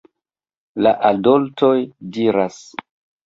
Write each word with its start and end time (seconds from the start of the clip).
La 0.85 0.93
adoltoj 1.09 1.73
diras: 2.17 2.59